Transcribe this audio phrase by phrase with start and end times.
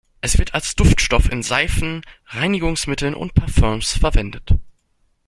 [0.19, 4.55] Es wird als Duftstoff in Seifen, Reinigungsmitteln und Parfüms verwendet.